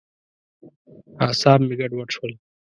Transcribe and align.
اعصاب 1.25 1.59
مې 1.67 1.73
ګډوډ 1.79 2.09
شول. 2.15 2.31